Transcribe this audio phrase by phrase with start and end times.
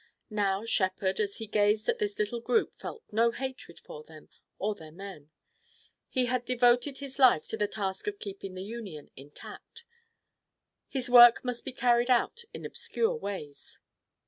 [0.31, 4.73] Now Shepard as he gazed at this little group felt no hatred for them or
[4.73, 5.29] their men.
[6.09, 9.85] He had devoted his life to the task of keeping the Union intact.
[10.87, 13.79] His work must be carried out in obscure ways.